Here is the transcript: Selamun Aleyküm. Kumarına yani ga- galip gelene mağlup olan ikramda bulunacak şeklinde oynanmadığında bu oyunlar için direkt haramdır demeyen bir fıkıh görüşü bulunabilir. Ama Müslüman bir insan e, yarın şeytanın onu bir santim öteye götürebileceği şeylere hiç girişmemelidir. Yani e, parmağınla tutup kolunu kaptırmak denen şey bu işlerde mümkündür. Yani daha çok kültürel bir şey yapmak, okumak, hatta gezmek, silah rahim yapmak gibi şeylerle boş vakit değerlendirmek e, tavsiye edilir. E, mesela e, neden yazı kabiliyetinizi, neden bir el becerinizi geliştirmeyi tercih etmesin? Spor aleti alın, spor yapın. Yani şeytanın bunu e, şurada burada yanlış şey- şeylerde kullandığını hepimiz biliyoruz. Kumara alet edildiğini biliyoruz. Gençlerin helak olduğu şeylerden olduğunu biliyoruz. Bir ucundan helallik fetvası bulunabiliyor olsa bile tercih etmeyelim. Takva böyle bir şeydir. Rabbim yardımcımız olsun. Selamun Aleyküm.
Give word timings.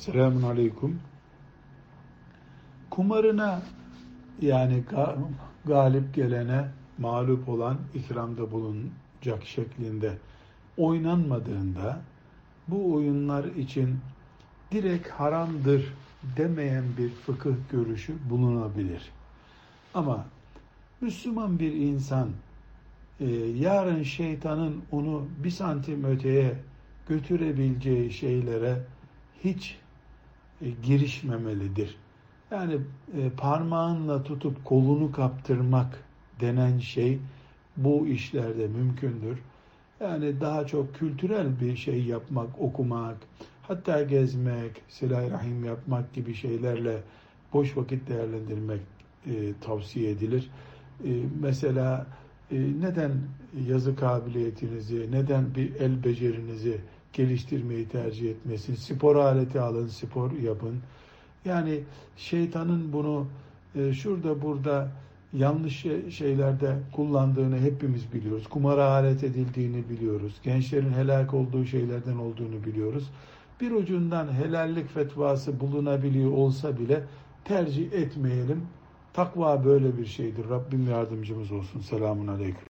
Selamun 0.00 0.42
Aleyküm. 0.42 1.00
Kumarına 2.90 3.62
yani 4.42 4.82
ga- 4.90 5.16
galip 5.64 6.14
gelene 6.14 6.68
mağlup 6.98 7.48
olan 7.48 7.78
ikramda 7.94 8.52
bulunacak 8.52 9.44
şeklinde 9.44 10.18
oynanmadığında 10.76 12.00
bu 12.68 12.94
oyunlar 12.94 13.44
için 13.44 13.98
direkt 14.72 15.08
haramdır 15.08 15.94
demeyen 16.36 16.84
bir 16.98 17.10
fıkıh 17.10 17.54
görüşü 17.70 18.14
bulunabilir. 18.30 19.10
Ama 19.94 20.26
Müslüman 21.00 21.58
bir 21.58 21.72
insan 21.72 22.28
e, 23.20 23.26
yarın 23.58 24.02
şeytanın 24.02 24.82
onu 24.92 25.26
bir 25.44 25.50
santim 25.50 26.04
öteye 26.04 26.54
götürebileceği 27.08 28.12
şeylere 28.12 28.80
hiç 29.44 29.80
girişmemelidir. 30.82 31.96
Yani 32.50 32.74
e, 33.18 33.30
parmağınla 33.30 34.22
tutup 34.22 34.64
kolunu 34.64 35.12
kaptırmak 35.12 36.04
denen 36.40 36.78
şey 36.78 37.18
bu 37.76 38.06
işlerde 38.06 38.66
mümkündür. 38.66 39.38
Yani 40.00 40.40
daha 40.40 40.66
çok 40.66 40.94
kültürel 40.94 41.60
bir 41.60 41.76
şey 41.76 42.04
yapmak, 42.04 42.60
okumak, 42.60 43.16
hatta 43.62 44.02
gezmek, 44.02 44.82
silah 44.88 45.30
rahim 45.30 45.64
yapmak 45.64 46.12
gibi 46.12 46.34
şeylerle 46.34 47.02
boş 47.52 47.76
vakit 47.76 48.08
değerlendirmek 48.08 48.80
e, 49.26 49.32
tavsiye 49.60 50.10
edilir. 50.10 50.50
E, 51.04 51.10
mesela 51.40 52.06
e, 52.50 52.56
neden 52.80 53.12
yazı 53.68 53.96
kabiliyetinizi, 53.96 55.12
neden 55.12 55.54
bir 55.54 55.74
el 55.74 56.04
becerinizi 56.04 56.80
geliştirmeyi 57.12 57.88
tercih 57.88 58.30
etmesin? 58.30 58.74
Spor 58.74 59.16
aleti 59.16 59.60
alın, 59.60 59.86
spor 59.86 60.32
yapın. 60.32 60.76
Yani 61.44 61.80
şeytanın 62.16 62.92
bunu 62.92 63.26
e, 63.74 63.92
şurada 63.92 64.42
burada 64.42 64.88
yanlış 65.32 65.76
şey- 65.80 66.10
şeylerde 66.10 66.76
kullandığını 66.92 67.58
hepimiz 67.58 68.12
biliyoruz. 68.12 68.46
Kumara 68.46 68.84
alet 68.84 69.24
edildiğini 69.24 69.88
biliyoruz. 69.88 70.40
Gençlerin 70.42 70.92
helak 70.92 71.34
olduğu 71.34 71.64
şeylerden 71.64 72.16
olduğunu 72.16 72.64
biliyoruz. 72.64 73.10
Bir 73.60 73.70
ucundan 73.70 74.32
helallik 74.32 74.94
fetvası 74.94 75.60
bulunabiliyor 75.60 76.32
olsa 76.32 76.78
bile 76.78 77.04
tercih 77.44 77.92
etmeyelim. 77.92 78.62
Takva 79.12 79.64
böyle 79.64 79.98
bir 79.98 80.06
şeydir. 80.06 80.48
Rabbim 80.50 80.88
yardımcımız 80.90 81.52
olsun. 81.52 81.80
Selamun 81.80 82.26
Aleyküm. 82.26 82.66